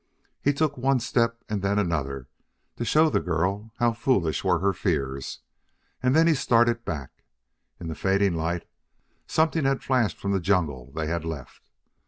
[0.41, 2.27] He took one step, and then another,
[2.77, 5.41] to show the girl how foolish were her fears;
[6.01, 7.21] then he started back.
[7.79, 8.65] In the fading light
[9.27, 11.69] something had flashed from the jungle they had left.